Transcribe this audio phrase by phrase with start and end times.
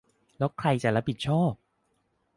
[0.37, 1.51] แล้วใครจะรับผิดชอบ?